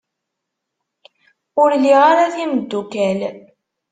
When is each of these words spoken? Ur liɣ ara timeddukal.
Ur 1.61 1.69
liɣ 1.83 2.01
ara 2.11 2.33
timeddukal. 2.35 3.19